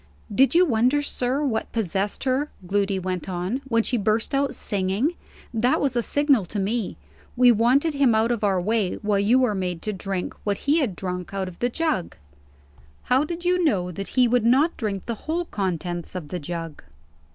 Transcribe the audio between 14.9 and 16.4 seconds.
the whole contents of the